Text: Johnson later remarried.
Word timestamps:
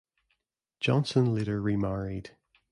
Johnson 0.79 1.31
later 1.35 1.61
remarried. 1.61 2.35